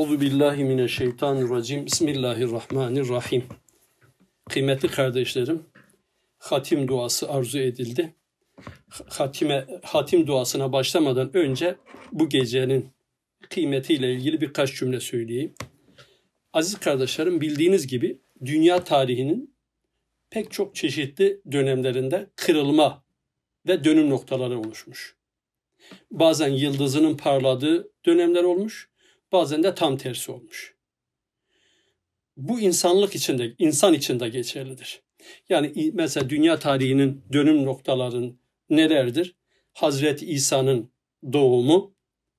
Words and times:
Euzu 0.00 0.20
billahi 0.20 0.64
mineşşeytanirracim. 0.64 1.86
Bismillahirrahmanirrahim. 1.86 3.44
Kıymetli 4.50 4.88
kardeşlerim, 4.88 5.62
hatim 6.38 6.88
duası 6.88 7.30
arzu 7.30 7.58
edildi. 7.58 8.14
Hatime, 9.08 9.66
hatim 9.82 10.26
duasına 10.26 10.72
başlamadan 10.72 11.36
önce 11.36 11.76
bu 12.12 12.28
gecenin 12.28 12.90
kıymetiyle 13.50 14.12
ilgili 14.12 14.40
birkaç 14.40 14.74
cümle 14.74 15.00
söyleyeyim. 15.00 15.54
Aziz 16.52 16.80
kardeşlerim 16.80 17.40
bildiğiniz 17.40 17.86
gibi 17.86 18.20
dünya 18.44 18.84
tarihinin 18.84 19.54
pek 20.30 20.50
çok 20.50 20.74
çeşitli 20.74 21.40
dönemlerinde 21.52 22.30
kırılma 22.36 23.04
ve 23.66 23.84
dönüm 23.84 24.10
noktaları 24.10 24.58
oluşmuş. 24.58 25.16
Bazen 26.10 26.48
yıldızının 26.48 27.16
parladığı 27.16 27.92
dönemler 28.06 28.42
olmuş, 28.44 28.89
bazen 29.32 29.62
de 29.62 29.74
tam 29.74 29.96
tersi 29.96 30.32
olmuş. 30.32 30.74
Bu 32.36 32.60
insanlık 32.60 33.14
içinde, 33.14 33.54
insan 33.58 33.94
içinde 33.94 34.28
geçerlidir. 34.28 35.02
Yani 35.48 35.90
mesela 35.94 36.30
dünya 36.30 36.58
tarihinin 36.58 37.24
dönüm 37.32 37.64
noktaların 37.64 38.38
nelerdir? 38.70 39.34
Hazreti 39.72 40.26
İsa'nın 40.26 40.92
doğumu 41.32 41.94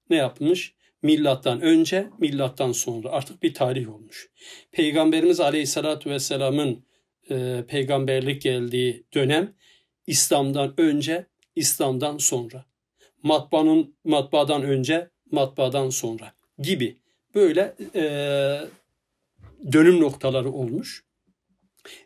ne 0.09 0.15
yapmış? 0.15 0.73
Milattan 1.01 1.61
önce, 1.61 2.09
milattan 2.19 2.71
sonra 2.71 3.09
artık 3.09 3.43
bir 3.43 3.53
tarih 3.53 3.95
olmuş. 3.95 4.29
Peygamberimiz 4.71 5.39
Aleyhisselatü 5.39 6.09
Vesselam'ın 6.09 6.85
e, 7.29 7.65
peygamberlik 7.67 8.41
geldiği 8.41 9.03
dönem 9.13 9.53
İslam'dan 10.07 10.73
önce, 10.77 11.25
İslam'dan 11.55 12.17
sonra. 12.17 12.65
Matbaanın 13.23 13.95
matbaadan 14.03 14.63
önce, 14.63 15.09
matbaadan 15.31 15.89
sonra 15.89 16.33
gibi 16.59 16.97
böyle 17.35 17.75
e, 17.95 18.03
dönüm 19.71 20.01
noktaları 20.01 20.51
olmuş. 20.51 21.03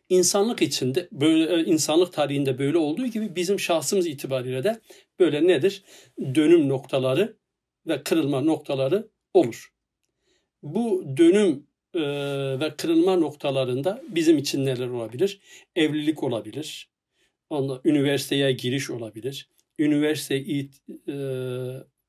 İnsanlık 0.10 0.62
içinde 0.62 1.08
böyle 1.12 1.56
e, 1.56 1.64
insanlık 1.66 2.14
tarihinde 2.14 2.58
böyle 2.58 2.78
olduğu 2.78 3.08
gibi 3.08 3.36
bizim 3.36 3.60
şahsımız 3.60 4.08
itibariyle 4.08 4.64
de 4.64 4.80
böyle 5.20 5.48
nedir? 5.48 5.84
Dönüm 6.20 6.70
noktaları 6.70 7.38
ve 7.88 8.04
kırılma 8.04 8.42
noktaları 8.42 9.08
olur. 9.34 9.74
Bu 10.64 11.04
dönüm 11.18 11.68
e, 11.94 12.02
ve 12.60 12.76
kırılma 12.78 13.16
noktalarında 13.16 14.02
bizim 14.10 14.38
için 14.38 14.66
neler 14.66 14.88
olabilir? 14.88 15.40
Evlilik 15.76 16.24
olabilir. 16.24 16.90
Ondan 17.50 17.82
üniversiteye 17.86 18.52
giriş 18.52 18.90
olabilir. 18.90 19.50
Üniversiteyi 19.80 20.72
e, 21.08 21.14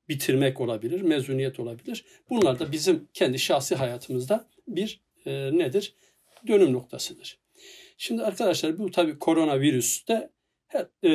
bitirmek 0.09 0.61
olabilir, 0.61 1.01
mezuniyet 1.01 1.61
olabilir. 1.61 2.05
Bunlar 2.31 2.59
da 2.59 2.73
bizim 2.73 3.09
kendi 3.15 3.39
şahsi 3.39 3.75
hayatımızda 3.75 4.49
bir 4.69 5.01
e, 5.27 5.59
nedir? 5.59 5.95
Dönüm 6.47 6.73
noktasıdır. 6.73 7.39
Şimdi 7.99 8.23
arkadaşlar 8.23 8.79
bu 8.79 8.91
tabi 8.91 9.19
koronavirüs 9.19 10.09
de 10.09 10.31
e, 11.05 11.11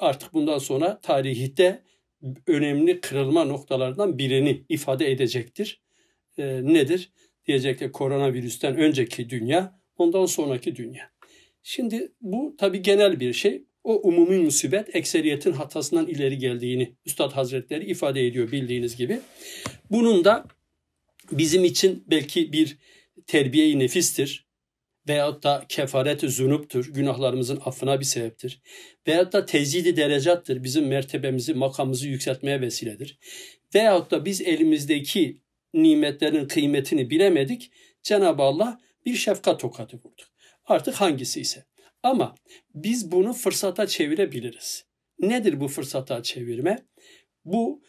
artık 0.00 0.32
bundan 0.32 0.58
sonra 0.58 1.00
tarihte 1.00 1.82
önemli 2.46 3.00
kırılma 3.00 3.44
noktalardan 3.44 4.18
birini 4.18 4.64
ifade 4.68 5.10
edecektir. 5.12 5.80
E, 6.38 6.44
nedir? 6.64 7.12
Diyecek 7.46 7.92
koronavirüsten 7.92 8.76
önceki 8.76 9.30
dünya, 9.30 9.80
ondan 9.96 10.26
sonraki 10.26 10.76
dünya. 10.76 11.10
Şimdi 11.62 12.12
bu 12.20 12.56
tabi 12.58 12.82
genel 12.82 13.20
bir 13.20 13.32
şey 13.32 13.64
o 13.84 14.08
umumi 14.08 14.38
musibet 14.38 14.96
ekseriyetin 14.96 15.52
hatasından 15.52 16.06
ileri 16.06 16.38
geldiğini 16.38 16.96
Üstad 17.06 17.32
Hazretleri 17.32 17.90
ifade 17.90 18.26
ediyor 18.26 18.52
bildiğiniz 18.52 18.96
gibi. 18.96 19.20
Bunun 19.90 20.24
da 20.24 20.46
bizim 21.32 21.64
için 21.64 22.04
belki 22.06 22.52
bir 22.52 22.78
terbiye-i 23.26 23.78
nefistir 23.78 24.50
veyahut 25.08 25.42
da 25.42 25.64
kefaret-i 25.68 26.28
zunuptur, 26.28 26.86
günahlarımızın 26.94 27.60
affına 27.64 28.00
bir 28.00 28.04
sebeptir. 28.04 28.62
Veyahut 29.06 29.32
da 29.32 29.46
tezidi 29.46 29.96
derecattır, 29.96 30.64
bizim 30.64 30.86
mertebemizi, 30.86 31.54
makamımızı 31.54 32.08
yükseltmeye 32.08 32.60
vesiledir. 32.60 33.18
Veyahut 33.74 34.10
da 34.10 34.24
biz 34.24 34.40
elimizdeki 34.40 35.40
nimetlerin 35.74 36.48
kıymetini 36.48 37.10
bilemedik, 37.10 37.70
Cenab-ı 38.02 38.42
Allah 38.42 38.80
bir 39.06 39.14
şefkat 39.14 39.60
tokadı 39.60 39.96
vurdu. 39.96 40.22
Artık 40.64 40.94
hangisi 40.94 41.40
ise. 41.40 41.64
Ama 42.02 42.34
biz 42.74 43.12
bunu 43.12 43.32
fırsata 43.32 43.86
çevirebiliriz. 43.86 44.84
Nedir 45.18 45.60
bu 45.60 45.68
fırsata 45.68 46.22
çevirme? 46.22 46.78
Bu 47.44 47.82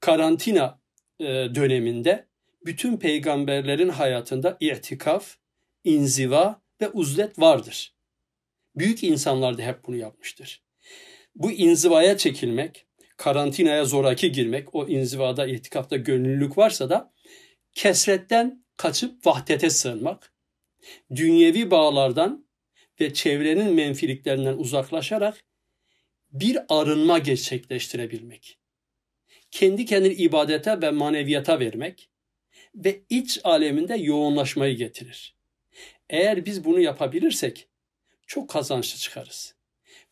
karantina 0.00 0.80
e, 1.20 1.24
döneminde 1.26 2.28
bütün 2.64 2.96
peygamberlerin 2.96 3.88
hayatında 3.88 4.56
itikaf, 4.60 5.36
inziva 5.84 6.62
ve 6.80 6.88
uzlet 6.88 7.38
vardır. 7.38 7.94
Büyük 8.76 9.04
insanlar 9.04 9.58
da 9.58 9.62
hep 9.62 9.84
bunu 9.86 9.96
yapmıştır. 9.96 10.64
Bu 11.34 11.52
inzivaya 11.52 12.16
çekilmek, 12.16 12.86
karantinaya 13.16 13.84
zoraki 13.84 14.32
girmek, 14.32 14.74
o 14.74 14.88
inzivada, 14.88 15.46
itikafta 15.46 15.96
gönüllülük 15.96 16.58
varsa 16.58 16.90
da 16.90 17.12
kesretten 17.72 18.64
kaçıp 18.76 19.26
vahdete 19.26 19.70
sığınmak, 19.70 20.34
dünyevi 21.14 21.70
bağlardan 21.70 22.43
ve 23.00 23.14
çevrenin 23.14 23.74
menfiliklerinden 23.74 24.56
uzaklaşarak 24.56 25.44
bir 26.32 26.58
arınma 26.68 27.18
gerçekleştirebilmek. 27.18 28.58
Kendi 29.50 29.84
kendini 29.84 30.14
ibadete 30.14 30.82
ve 30.82 30.90
maneviyata 30.90 31.60
vermek 31.60 32.08
ve 32.74 33.00
iç 33.10 33.40
aleminde 33.44 33.94
yoğunlaşmayı 33.94 34.76
getirir. 34.76 35.34
Eğer 36.10 36.46
biz 36.46 36.64
bunu 36.64 36.80
yapabilirsek 36.80 37.68
çok 38.26 38.50
kazançlı 38.50 38.98
çıkarız. 38.98 39.54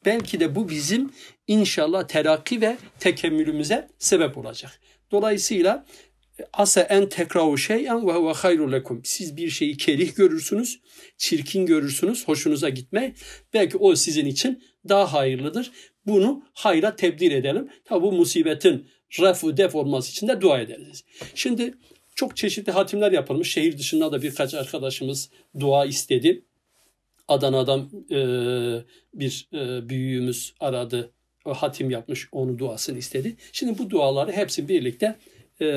Belki 0.04 0.40
de 0.40 0.54
bu 0.54 0.68
bizim 0.68 1.12
inşallah 1.46 2.08
terakki 2.08 2.60
ve 2.60 2.76
tekemmülümüze 2.98 3.88
sebep 3.98 4.38
olacak. 4.38 4.80
Dolayısıyla 5.10 5.86
ase 6.52 6.80
en 6.80 7.08
tekrahu 7.08 7.58
şey'en 7.58 8.06
ve 8.06 8.12
huve 8.12 8.32
hayrun 8.32 8.72
lekum. 8.72 9.00
Siz 9.04 9.36
bir 9.36 9.50
şeyi 9.50 9.76
kerih 9.76 10.14
görürsünüz, 10.14 10.80
çirkin 11.16 11.66
görürsünüz, 11.66 12.28
hoşunuza 12.28 12.68
gitme. 12.68 13.14
Belki 13.54 13.76
o 13.76 13.94
sizin 13.94 14.26
için 14.26 14.62
daha 14.88 15.12
hayırlıdır. 15.12 15.70
Bunu 16.06 16.44
hayra 16.54 16.96
tebdil 16.96 17.30
edelim. 17.30 17.68
Tabi 17.84 18.02
bu 18.02 18.12
musibetin 18.12 18.88
refu 19.20 19.56
def 19.56 19.74
olması 19.74 20.10
için 20.10 20.28
de 20.28 20.40
dua 20.40 20.60
ederiz. 20.60 21.04
Şimdi 21.34 21.74
çok 22.14 22.36
çeşitli 22.36 22.72
hatimler 22.72 23.12
yapılmış. 23.12 23.52
Şehir 23.52 23.78
dışında 23.78 24.12
da 24.12 24.22
birkaç 24.22 24.54
arkadaşımız 24.54 25.30
dua 25.60 25.86
istedi. 25.86 26.44
Adana'dan 27.28 27.90
e, 28.10 28.18
bir 29.14 29.48
e, 29.52 29.88
büyüğümüz 29.88 30.54
aradı. 30.60 31.12
O 31.44 31.54
hatim 31.54 31.90
yapmış, 31.90 32.28
onu 32.32 32.58
duasını 32.58 32.98
istedi. 32.98 33.36
Şimdi 33.52 33.78
bu 33.78 33.90
duaları 33.90 34.32
hepsi 34.32 34.68
birlikte 34.68 35.16
e, 35.62 35.68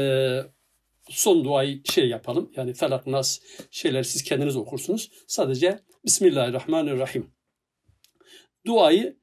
son 1.10 1.44
duayı 1.44 1.82
şey 1.86 2.10
yapalım. 2.10 2.52
Yani 2.56 2.74
felak 2.74 3.08
nas 3.08 3.40
şeyler 3.72 4.04
siz 4.04 4.24
kendiniz 4.24 4.56
okursunuz. 4.56 5.12
Sadece 5.28 5.80
Bismillahirrahmanirrahim. 6.06 7.32
Duayı 8.66 9.18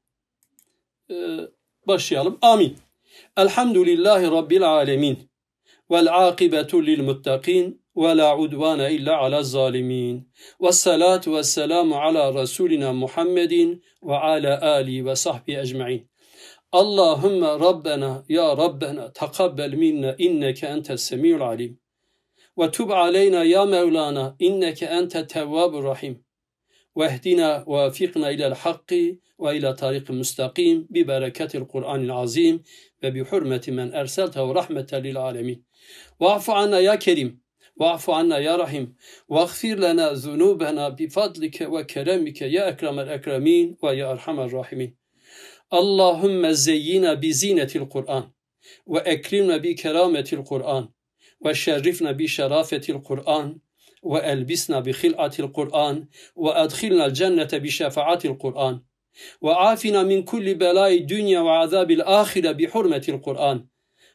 e, 1.11 1.15
başlayalım. 1.87 2.39
Amin. 2.43 2.77
Elhamdülillahi 3.37 4.27
Rabbil 4.27 4.63
alemin. 4.63 5.31
Vel 5.91 6.27
akibetu 6.29 6.87
lil 6.87 7.03
muttakin. 7.03 7.83
Ve 7.97 8.17
la 8.17 8.39
udvane 8.39 8.93
illa 8.93 9.19
ala 9.19 9.43
zalimin. 9.43 10.33
Ve 10.61 10.73
salatu 10.73 11.37
ve 11.37 11.43
selamu 11.43 11.97
ala 11.97 12.43
Resulina 12.43 12.93
Muhammedin 12.93 13.85
ve 14.03 14.15
ala 14.15 14.63
ali 14.63 15.07
ve 15.07 15.17
sahbi 15.17 15.57
ecma'in. 15.57 16.12
Allahümme 16.73 17.47
Rabbena 17.47 18.25
ya 18.29 18.57
Rabbena 18.57 19.13
takabbel 19.13 19.73
minna 19.73 20.15
inneke 20.19 20.67
entes 20.67 21.03
semiyul 21.03 21.41
alim. 21.41 21.81
Ve 22.59 22.71
tub 22.71 22.91
aleyna 22.91 23.45
ya 23.45 23.65
Mevlana 23.65 24.37
inneke 24.39 24.87
ente 24.87 25.27
tevvabur 25.27 25.85
rahim. 25.85 26.25
Ve 26.97 27.05
ehdina 27.05 27.65
ve 27.67 27.81
afikna 27.81 28.31
ilel 28.31 28.55
hakki 28.55 29.21
ve 29.41 29.57
ila 29.57 29.77
tariqi 29.77 30.13
müstakim 30.13 30.87
bi 30.91 31.09
bereketil 31.09 31.65
Kur'anil 31.65 32.13
azim 32.13 32.65
ve 33.03 33.15
bi 33.15 33.21
hurmeti 33.21 33.73
men 33.73 33.93
erseltehu 33.93 34.55
rahmeten 34.55 35.05
lil 35.05 35.17
alemin. 35.17 35.67
Va'fu 36.21 36.53
anna 36.53 36.81
ya 36.81 36.99
Kerim. 36.99 37.41
Va'fu 37.79 38.13
anna 38.13 38.39
ya 38.39 38.59
Rahim. 38.59 38.97
Vagfir 39.29 39.79
lana 39.79 40.15
zunubena 40.15 40.99
bi 40.99 41.09
fadlike 41.09 41.73
ve 41.73 41.87
keremike 41.87 42.47
ya 42.47 42.69
ekremel 42.69 43.09
ekremin 43.09 43.79
ve 43.83 43.97
ya 45.73 45.79
erhamer 45.79 45.93
rahimin. 45.93 46.23
Allahümme 46.23 46.55
zeyyina 46.55 47.23
bi 47.23 47.35
zinetil 47.35 47.89
Kur'an 47.89 48.25
ve 48.89 48.99
ekrimne 48.99 49.63
bi 49.63 49.75
kerametil 49.75 50.45
Kur'an 50.45 50.95
ve 51.45 51.55
şerrifne 51.55 52.19
bi 52.19 52.29
şerafetil 52.29 53.03
Kur'an 53.03 53.63
ve 54.05 54.19
elbisna 54.19 54.85
bi 54.85 54.93
khil'atil 54.93 55.53
Kur'an 55.53 56.09
ve 56.37 56.51
adkhilna 56.51 57.15
cennete 57.15 57.63
bi 57.63 57.71
şefaatil 57.71 58.39
Kur'an 58.39 58.85
ve 59.43 59.55
afina 59.55 60.03
min 60.03 60.23
kulli 60.23 60.61
belai 60.61 61.09
dünya 61.09 61.45
ve 61.45 61.51
azabil 61.51 62.01
ahire 62.07 62.59
bi 62.59 62.67
hurmetil 62.67 63.23
Kur'an 63.23 63.71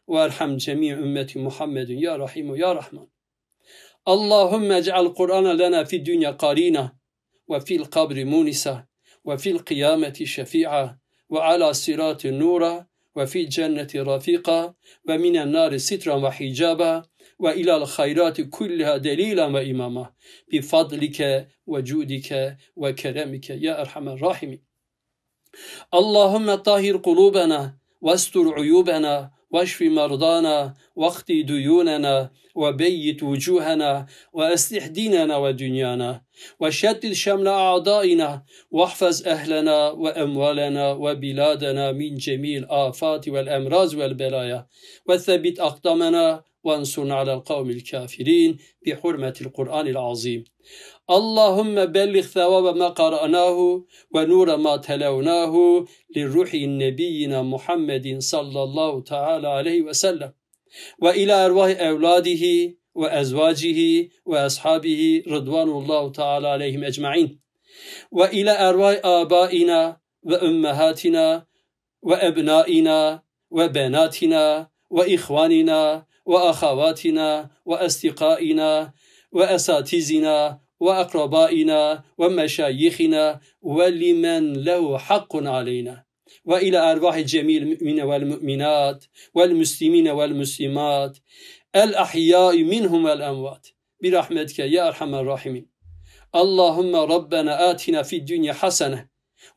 ve 0.10 0.18
erham 0.18 0.58
cemi 0.58 0.90
ümmeti 0.90 1.40
Muhammedin 1.40 1.98
ya 1.98 2.20
وعلى 11.30 11.74
صراط 11.74 12.26
النور 12.26 12.84
وفي 13.16 13.42
الجنة 13.42 13.88
رفيقا 13.96 14.74
ومن 15.10 15.38
النار 15.38 15.78
سترا 15.78 16.14
وحجابا 16.14 17.04
وإلى 17.40 17.76
الخيرات 17.76 18.42
كلها 18.42 18.98
دليلا 18.98 19.46
وإماما. 19.46 20.14
بفضلك 20.54 21.48
وجودك 21.68 22.58
وكرمك 22.76 23.50
يا 23.50 23.82
أرحم 23.82 24.10
الراحمين. 24.10 24.62
اللهم 25.94 26.56
طهر 26.56 26.98
قلوبنا 26.98 27.78
واستر 28.02 28.54
عيوبنا 28.54 29.37
واشف 29.52 29.82
مرضانا 29.82 30.74
واختي 30.96 31.44
ديوننا 31.44 32.32
وبيت 32.56 33.24
وجوهنا 33.24 34.06
وأصلح 34.34 34.88
ديننا 34.88 35.38
ودنيانا. 35.38 36.22
وشتت 36.60 37.14
شمل 37.14 37.48
أعضائنا 37.48 38.44
واحفظ 38.72 39.28
أهلنا 39.28 39.90
وأموالنا 39.90 40.92
وبلادنا 40.92 41.92
من 41.92 42.16
جميع 42.16 42.58
الآفات 42.58 43.30
والأمراض 43.30 43.94
والبلايا. 43.94 44.68
وثبت 45.08 45.60
أقدامنا 45.60 46.44
وانصرنا 46.68 47.16
على 47.16 47.34
القوم 47.34 47.70
الكافرين 47.70 48.58
بحرمة 48.86 49.38
القرآن 49.46 49.88
العظيم. 49.88 50.44
اللهم 51.18 51.76
بلغ 51.86 52.22
ثواب 52.22 52.66
ما 52.82 52.88
قرأناه 53.02 53.58
ونور 54.16 54.48
ما 54.66 54.74
تلوناه 54.78 55.54
لروح 56.16 56.50
نبينا 56.84 57.40
محمد 57.54 58.08
صلى 58.34 58.64
الله 58.68 59.02
تعالى 59.02 59.48
عليه 59.48 59.82
وسلم. 59.82 60.32
وإلى 61.04 61.34
أرواح 61.46 61.72
أولاده 61.92 62.44
وأزواجه 62.96 63.80
وأصحابه 64.26 65.02
رضوان 65.28 65.70
الله 65.70 66.04
تعالى 66.12 66.48
عليهم 66.48 66.84
أجمعين. 66.84 67.30
وإلى 68.12 68.54
أرواح 68.70 68.96
آبائنا 69.04 69.98
وأمهاتنا 70.24 71.46
وأبنائنا 72.02 73.22
وبناتنا 73.52 74.44
وإخواننا 74.90 76.06
وأخواتنا 76.28 77.50
وأصدقائنا 77.66 78.94
وأساتذنا 79.32 80.60
وأقربائنا 80.80 82.04
ومشايخنا 82.18 83.40
ولمن 83.62 84.54
له 84.54 84.98
حق 84.98 85.36
علينا. 85.36 86.04
وإلى 86.46 86.92
أرواح 86.92 87.20
جميع 87.20 87.62
المؤمنين 87.62 88.02
والمؤمنات 88.02 89.06
والمسلمين 89.34 90.08
والمسلمات. 90.08 91.18
الأحياء 91.76 92.64
منهم 92.64 93.06
والأموات. 93.06 93.68
برحمتك 94.04 94.60
يا 94.60 94.88
أرحم 94.88 95.16
الراحمين. 95.16 95.66
اللهم 96.36 96.96
ربنا 96.96 97.72
آتنا 97.72 98.04
في 98.04 98.16
الدنيا 98.16 98.54
حسنة 98.54 99.08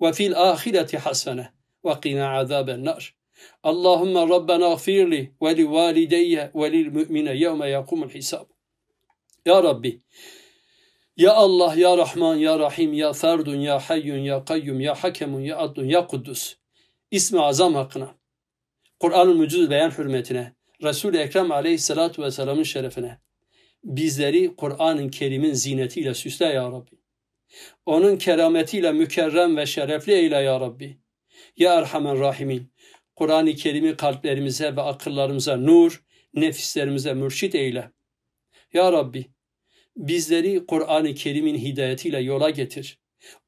وفي 0.00 0.26
الآخرة 0.26 0.98
حسنة. 0.98 1.50
وقنا 1.82 2.26
عذاب 2.26 2.70
النار. 2.70 3.19
Allahümme 3.62 4.28
Rabbena 4.28 4.74
gfirli 4.74 5.32
ve 5.42 5.56
li 5.56 5.70
valideyye 5.70 6.50
ve 6.54 6.72
lil 6.72 6.86
mü'mine 6.86 7.36
yevme 7.36 7.68
yakumul 7.68 8.08
hisab. 8.08 8.44
Ya 9.46 9.62
Rabbi, 9.62 10.00
ya 11.16 11.32
Allah, 11.32 11.74
Ya 11.76 11.98
Rahman, 11.98 12.36
Ya 12.36 12.58
Rahim, 12.58 12.92
Ya 12.92 13.12
Ferdun, 13.12 13.60
Ya 13.60 13.78
Hayyun, 13.78 14.18
Ya 14.18 14.44
Kayyum, 14.44 14.80
Ya 14.80 14.94
Hakemun, 14.94 15.40
Ya 15.40 15.58
Adlun, 15.58 15.84
Ya 15.84 16.06
Kuddus. 16.06 16.56
İsmi 17.10 17.40
azam 17.40 17.74
hakkına, 17.74 18.14
Kur'an-ı 19.00 19.34
Mücüz 19.34 19.70
beyan 19.70 19.90
hürmetine, 19.90 20.52
Resul-i 20.82 21.18
Ekrem 21.18 21.52
aleyhissalatu 21.52 22.22
vesselamın 22.22 22.62
şerefine, 22.62 23.18
bizleri 23.84 24.56
Kur'an-ı 24.56 25.10
Kerim'in 25.10 25.52
zinetiyle 25.52 26.14
süsle 26.14 26.46
ya 26.46 26.72
Rabbi. 26.72 27.00
Onun 27.86 28.16
kerametiyle 28.16 28.92
mükerrem 28.92 29.56
ve 29.56 29.66
şerefli 29.66 30.12
eyle 30.12 30.36
ya 30.36 30.60
Rabbi. 30.60 30.98
Ya 31.56 31.74
Erhamen 31.74 32.20
Rahimin. 32.20 32.72
Kur'an-ı 33.20 33.54
Kerim'i 33.54 33.96
kalplerimize 33.96 34.76
ve 34.76 34.80
akıllarımıza 34.80 35.56
nur, 35.56 36.02
nefislerimize 36.34 37.14
mürşit 37.14 37.54
eyle. 37.54 37.90
Ya 38.72 38.92
Rabbi, 38.92 39.24
bizleri 39.96 40.66
Kur'an-ı 40.66 41.14
Kerim'in 41.14 41.58
hidayetiyle 41.58 42.20
yola 42.20 42.50
getir. 42.50 42.98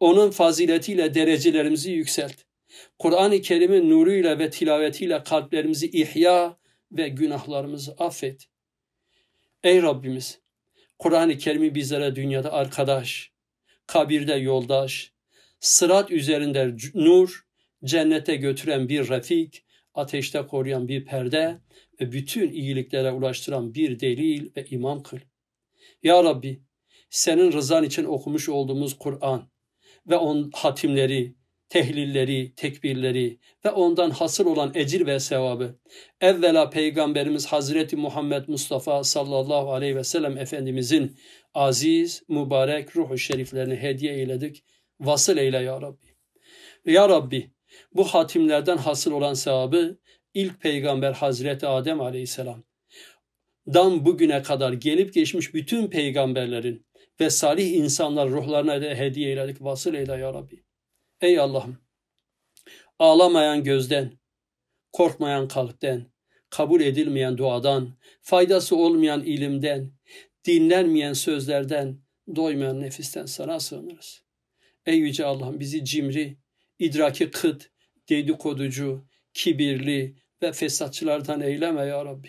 Onun 0.00 0.30
faziletiyle 0.30 1.14
derecelerimizi 1.14 1.90
yükselt. 1.90 2.34
Kur'an-ı 2.98 3.40
Kerim'in 3.40 3.90
nuruyla 3.90 4.38
ve 4.38 4.50
tilavetiyle 4.50 5.22
kalplerimizi 5.22 5.90
ihya 5.90 6.56
ve 6.92 7.08
günahlarımızı 7.08 7.92
affet. 7.98 8.46
Ey 9.64 9.82
Rabbimiz, 9.82 10.40
Kur'an-ı 10.98 11.38
Kerim'i 11.38 11.74
bizlere 11.74 12.16
dünyada 12.16 12.52
arkadaş, 12.52 13.30
kabirde 13.86 14.34
yoldaş, 14.34 15.12
sırat 15.60 16.10
üzerinde 16.10 16.76
nur, 16.94 17.51
cennete 17.84 18.36
götüren 18.36 18.88
bir 18.88 19.08
refik, 19.08 19.64
ateşte 19.94 20.46
koruyan 20.46 20.88
bir 20.88 21.04
perde 21.04 21.58
ve 22.00 22.12
bütün 22.12 22.52
iyiliklere 22.52 23.12
ulaştıran 23.12 23.74
bir 23.74 24.00
delil 24.00 24.50
ve 24.56 24.64
imam 24.70 25.02
kıl. 25.02 25.18
Ya 26.02 26.24
Rabbi 26.24 26.62
senin 27.10 27.52
rızan 27.52 27.84
için 27.84 28.04
okumuş 28.04 28.48
olduğumuz 28.48 28.98
Kur'an 28.98 29.50
ve 30.06 30.16
on 30.16 30.50
hatimleri, 30.54 31.34
tehlilleri, 31.68 32.54
tekbirleri 32.54 33.38
ve 33.64 33.70
ondan 33.70 34.10
hasıl 34.10 34.46
olan 34.46 34.72
ecir 34.74 35.06
ve 35.06 35.20
sevabı 35.20 35.78
evvela 36.20 36.70
Peygamberimiz 36.70 37.46
Hazreti 37.46 37.96
Muhammed 37.96 38.48
Mustafa 38.48 39.04
sallallahu 39.04 39.72
aleyhi 39.72 39.96
ve 39.96 40.04
sellem 40.04 40.38
Efendimizin 40.38 41.16
aziz, 41.54 42.22
mübarek 42.28 42.96
ruhu 42.96 43.18
şeriflerini 43.18 43.76
hediye 43.76 44.14
eyledik. 44.14 44.64
Vasıl 45.00 45.36
eyle 45.36 45.58
ya 45.58 45.80
Rabbi. 45.80 46.06
Ya 46.86 47.08
Rabbi 47.08 47.50
bu 47.94 48.04
hatimlerden 48.04 48.76
hasıl 48.76 49.12
olan 49.12 49.34
sevabı 49.34 49.98
ilk 50.34 50.60
peygamber 50.60 51.12
Hazreti 51.12 51.66
Adem 51.66 52.00
aleyhisselam 52.00 52.64
dan 53.66 54.04
bugüne 54.04 54.42
kadar 54.42 54.72
gelip 54.72 55.14
geçmiş 55.14 55.54
bütün 55.54 55.86
peygamberlerin 55.86 56.86
ve 57.20 57.30
salih 57.30 57.72
insanlar 57.72 58.30
ruhlarına 58.30 58.82
da 58.82 58.94
hediye 58.94 59.30
eyledik. 59.30 59.62
Vasıl 59.62 59.94
eyle 59.94 60.12
ya 60.12 60.34
Rabbi. 60.34 60.64
Ey 61.20 61.38
Allah'ım 61.38 61.78
ağlamayan 62.98 63.64
gözden, 63.64 64.18
korkmayan 64.92 65.48
kalpten, 65.48 66.12
kabul 66.50 66.80
edilmeyen 66.80 67.38
duadan, 67.38 67.98
faydası 68.20 68.76
olmayan 68.76 69.24
ilimden, 69.24 69.92
dinlenmeyen 70.44 71.12
sözlerden, 71.12 71.98
doymayan 72.36 72.80
nefisten 72.80 73.26
sana 73.26 73.60
sığınırız. 73.60 74.22
Ey 74.86 74.98
Yüce 74.98 75.24
Allah'ım 75.24 75.60
bizi 75.60 75.84
cimri, 75.84 76.38
idraki 76.82 77.30
kıt, 77.30 77.70
dedikoducu, 78.08 79.04
kibirli 79.34 80.16
ve 80.42 80.52
fesatçılardan 80.52 81.40
eyleme 81.40 81.86
ya 81.86 82.04
Rabbi. 82.04 82.28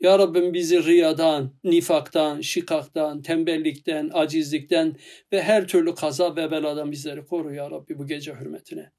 Ya 0.00 0.18
Rabbim 0.18 0.54
bizi 0.54 0.84
riyadan, 0.84 1.54
nifaktan, 1.64 2.40
şikaktan, 2.40 3.22
tembellikten, 3.22 4.10
acizlikten 4.12 4.96
ve 5.32 5.42
her 5.42 5.68
türlü 5.68 5.94
kaza 5.94 6.36
ve 6.36 6.50
beladan 6.50 6.92
bizleri 6.92 7.26
koru 7.26 7.54
ya 7.54 7.70
Rabbi 7.70 7.98
bu 7.98 8.06
gece 8.06 8.34
hürmetine. 8.34 8.92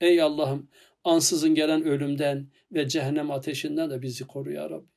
Ey 0.00 0.22
Allah'ım 0.22 0.68
ansızın 1.04 1.54
gelen 1.54 1.82
ölümden 1.82 2.48
ve 2.72 2.88
cehennem 2.88 3.30
ateşinden 3.30 3.90
de 3.90 4.02
bizi 4.02 4.26
koru 4.26 4.52
ya 4.52 4.70
Rabbi. 4.70 4.88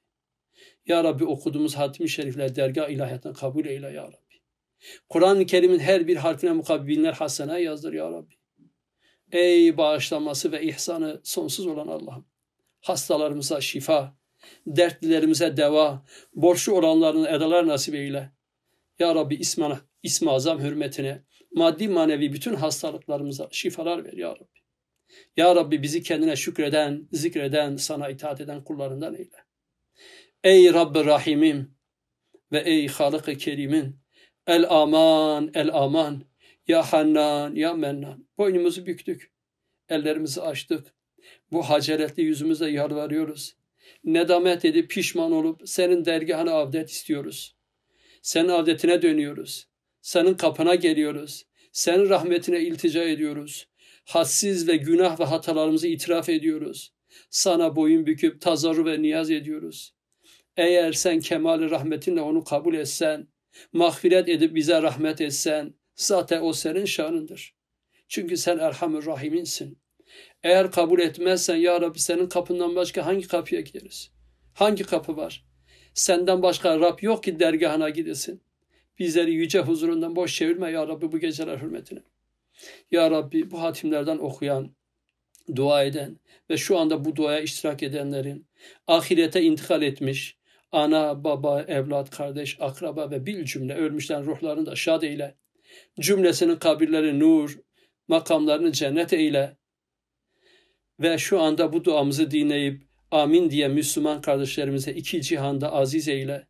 Ya 0.88 1.04
Rabbi 1.04 1.26
okuduğumuz 1.26 1.76
hatim-i 1.76 2.10
şerifler 2.10 2.56
dergah 2.56 2.90
ilahiyatına 2.90 3.34
kabul 3.34 3.66
eyle 3.66 3.88
ya 3.88 4.04
Rabbi. 4.04 4.36
Kur'an-ı 5.10 5.46
Kerim'in 5.46 5.80
her 5.80 6.08
bir 6.08 6.16
harfine 6.16 6.52
mukabil 6.52 6.88
binler 6.88 7.14
hasene 7.14 7.62
yazdır 7.62 7.94
ya 7.94 8.12
Rabbi. 8.12 8.34
Ey 9.34 9.78
bağışlanması 9.78 10.52
ve 10.52 10.64
ihsanı 10.64 11.22
sonsuz 11.24 11.68
olan 11.68 11.88
Allah'ım. 11.88 12.26
Hastalarımıza 12.82 13.62
şifa, 13.62 14.16
dertlilerimize 14.68 15.58
deva, 15.58 16.06
borçlu 16.34 16.74
olanların 16.74 17.26
edalar 17.26 17.68
nasip 17.68 17.96
eyle. 17.96 18.32
Ya 19.00 19.16
Rabbi 19.16 19.36
ismana, 19.36 19.82
ismi 20.04 20.32
azam 20.32 20.60
hürmetine, 20.60 21.24
maddi 21.56 21.88
manevi 21.88 22.34
bütün 22.34 22.56
hastalıklarımıza 22.56 23.48
şifalar 23.52 24.06
ver 24.06 24.14
ya 24.14 24.30
Rabbi. 24.30 24.60
Ya 25.38 25.56
Rabbi 25.56 25.82
bizi 25.82 26.04
kendine 26.04 26.36
şükreden, 26.36 27.08
zikreden, 27.12 27.76
sana 27.76 28.10
itaat 28.10 28.42
eden 28.42 28.64
kullarından 28.64 29.16
eyle. 29.16 29.38
Ey 30.44 30.74
Rabbi 30.74 31.06
Rahimim 31.06 31.76
ve 32.52 32.60
ey 32.60 32.88
Halık-ı 32.88 33.36
Kerim'in 33.38 34.00
el 34.48 34.66
aman, 34.70 35.52
el 35.54 35.70
aman, 35.74 36.24
ya 36.68 36.94
Hannan, 36.94 37.56
ya 37.56 37.74
Mennan. 37.74 38.28
Boynumuzu 38.38 38.86
büktük, 38.86 39.32
ellerimizi 39.90 40.42
açtık. 40.42 40.94
Bu 41.52 41.70
haceretli 41.70 42.24
yüzümüze 42.24 42.70
yalvarıyoruz 42.70 43.56
nedamet 44.04 44.66
edip 44.66 44.90
pişman 44.90 45.32
olup 45.32 45.62
senin 45.66 46.06
dergahına 46.06 46.52
avdet 46.52 46.90
istiyoruz. 46.90 47.56
Senin 48.22 48.50
avdetine 48.50 49.02
dönüyoruz. 49.02 49.68
Senin 50.02 50.34
kapına 50.34 50.76
geliyoruz. 50.76 51.46
Senin 51.72 52.10
rahmetine 52.10 52.60
iltica 52.60 53.04
ediyoruz. 53.04 53.68
Hassiz 54.06 54.68
ve 54.68 54.78
günah 54.78 55.20
ve 55.20 55.24
hatalarımızı 55.24 55.88
itiraf 55.88 56.30
ediyoruz. 56.30 56.94
Sana 57.30 57.76
boyun 57.76 58.06
büküp 58.06 58.42
tazarru 58.42 58.86
ve 58.86 59.02
niyaz 59.02 59.32
ediyoruz. 59.32 59.94
Eğer 60.58 60.92
sen 60.92 61.20
kemal 61.20 61.70
rahmetinle 61.70 62.22
onu 62.22 62.44
kabul 62.44 62.74
etsen, 62.74 63.28
mağfiret 63.74 64.30
edip 64.30 64.56
bize 64.56 64.82
rahmet 64.82 65.22
etsen 65.22 65.74
zaten 65.96 66.42
o 66.42 66.54
senin 66.54 66.86
şanındır. 66.86 67.56
Çünkü 68.08 68.38
sen 68.38 68.58
Erhamur 68.58 69.06
Rahim'insin. 69.06 69.78
Eğer 70.44 70.72
kabul 70.72 71.00
etmezsen 71.00 71.56
ya 71.56 71.82
Rabbi 71.82 72.00
senin 72.00 72.30
kapından 72.30 72.76
başka 72.76 73.06
hangi 73.06 73.28
kapıya 73.28 73.62
gideriz? 73.62 74.12
Hangi 74.54 74.84
kapı 74.84 75.18
var? 75.18 75.46
Senden 75.94 76.42
başka 76.42 76.80
Rab 76.80 77.00
yok 77.02 77.24
ki 77.24 77.40
dergahına 77.40 77.90
gidesin. 77.90 78.42
Bizleri 79.00 79.34
yüce 79.34 79.60
huzurundan 79.60 80.16
boş 80.16 80.36
çevirme 80.36 80.72
ya 80.72 80.88
Rabbi 80.88 81.12
bu 81.12 81.20
geceler 81.20 81.58
hürmetine. 81.58 82.00
Ya 82.92 83.12
Rabbi 83.12 83.52
bu 83.52 83.62
hatimlerden 83.62 84.18
okuyan, 84.18 84.76
dua 85.56 85.84
eden 85.84 86.20
ve 86.50 86.58
şu 86.58 86.78
anda 86.78 87.06
bu 87.06 87.16
duaya 87.16 87.40
iştirak 87.40 87.84
edenlerin 87.84 88.48
ahirete 88.88 89.42
intikal 89.42 89.82
etmiş, 89.82 90.38
ana, 90.72 91.24
baba, 91.24 91.62
evlat, 91.62 92.10
kardeş, 92.10 92.58
akraba 92.60 93.12
ve 93.12 93.26
bil 93.26 93.46
cümle 93.46 93.76
ölmüşlerin 93.76 94.26
ruhlarını 94.26 94.66
da 94.66 94.76
şad 94.76 95.02
eyle. 95.02 95.36
Cümlesinin 96.00 96.56
kabirleri 96.56 97.20
nur, 97.20 97.60
makamlarını 98.08 98.72
cennet 98.72 99.14
eyle. 99.14 99.58
Ve 101.00 101.18
şu 101.18 101.42
anda 101.42 101.74
bu 101.74 101.86
duamızı 101.86 102.32
dinleyip 102.32 102.84
amin 103.12 103.50
diye 103.50 103.68
Müslüman 103.68 104.22
kardeşlerimize 104.22 104.92
iki 104.92 105.22
cihanda 105.22 105.74
aziz 105.74 106.08
eyle. 106.08 106.48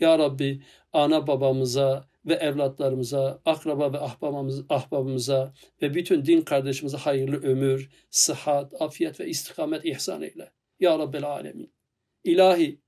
Ya 0.00 0.18
Rabbi 0.18 0.62
ana 0.92 1.26
babamıza 1.26 2.08
ve 2.26 2.34
evlatlarımıza, 2.34 3.40
akraba 3.44 3.92
ve 3.92 3.98
ahbabımıza, 3.98 4.64
ahbabımıza 4.68 5.54
ve 5.82 5.94
bütün 5.94 6.24
din 6.24 6.40
kardeşimize 6.40 6.96
hayırlı 6.96 7.42
ömür, 7.42 7.90
sıhhat, 8.10 8.82
afiyet 8.82 9.20
ve 9.20 9.26
istikamet 9.26 9.84
ihsan 9.84 10.22
eyle. 10.22 10.52
Ya 10.80 10.98
Rabbel 10.98 11.24
Alemin. 11.24 11.72
İlahi, 12.24 12.80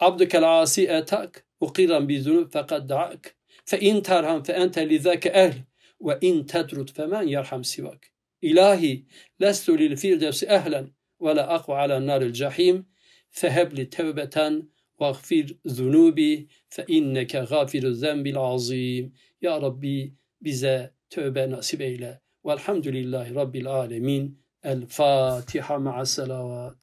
abdükel 0.00 0.60
asi 0.60 0.86
etak, 0.86 1.46
ukiran 1.60 2.08
bi 2.08 2.20
zunub 2.20 2.52
fekad 2.52 2.88
da'ak. 2.88 3.37
فإن 3.68 4.02
ترحم 4.02 4.42
فأنت 4.42 4.78
لذاك 4.78 5.26
أهل 5.26 5.64
وإن 6.00 6.46
تترد 6.46 6.90
فمن 6.90 7.28
يرحم 7.28 7.62
سواك. 7.62 8.12
إلهي 8.44 9.02
لست 9.40 9.68
للفردوس 9.70 10.44
أهلا 10.44 10.92
ولا 11.20 11.54
أقوى 11.54 11.76
على 11.76 11.98
نار 12.00 12.22
الجحيم. 12.22 12.86
فهب 13.30 13.72
لي 13.72 13.84
توبة 13.84 14.62
واغفر 14.98 15.46
ذنوبي 15.68 16.48
فإنك 16.68 17.36
غافر 17.36 17.78
الذنب 17.78 18.26
العظيم. 18.26 19.12
يا 19.42 19.58
ربي 19.58 20.14
بزا 20.40 20.90
توبة 21.10 21.46
نصيب 21.46 21.82
إلى. 21.82 22.18
والحمد 22.44 22.88
لله 22.88 23.32
رب 23.34 23.56
العالمين. 23.56 24.36
الفاتحة 24.66 25.78
مع 25.78 26.00
السلوات 26.00 26.76